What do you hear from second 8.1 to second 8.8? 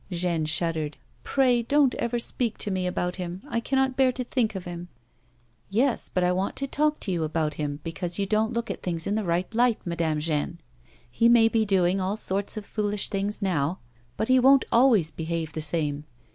you don't look